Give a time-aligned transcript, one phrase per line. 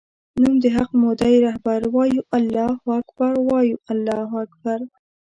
[0.41, 4.79] نوم د حق مودی رهبر وایو الله اکبر وایو الله اکبر